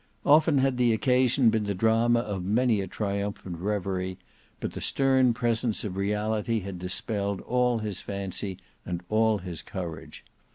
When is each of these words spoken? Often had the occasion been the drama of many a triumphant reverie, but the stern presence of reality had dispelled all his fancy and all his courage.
Often 0.25 0.57
had 0.57 0.77
the 0.77 0.93
occasion 0.93 1.51
been 1.51 1.65
the 1.65 1.75
drama 1.75 2.21
of 2.21 2.43
many 2.43 2.81
a 2.81 2.87
triumphant 2.87 3.59
reverie, 3.59 4.17
but 4.59 4.73
the 4.73 4.81
stern 4.81 5.31
presence 5.31 5.83
of 5.83 5.95
reality 5.95 6.61
had 6.61 6.79
dispelled 6.79 7.39
all 7.41 7.77
his 7.77 8.01
fancy 8.01 8.57
and 8.83 9.03
all 9.09 9.37
his 9.37 9.61
courage. 9.61 10.25